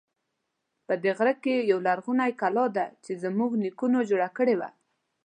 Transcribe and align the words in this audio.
په 0.85 0.93
دې 1.03 1.11
غره 1.17 1.33
کې 1.43 1.67
یوه 1.71 1.85
لرغونی 1.87 2.31
کلا 2.41 2.65
ده 2.75 2.85
چې 3.03 3.11
زمونږ 3.23 3.51
نیکونو 3.63 3.99
جوړه 4.09 4.27
کړی 4.37 4.55
و 4.57 4.61